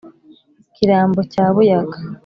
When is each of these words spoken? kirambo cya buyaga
kirambo 0.75 1.19
cya 1.31 1.45
buyaga 1.55 1.97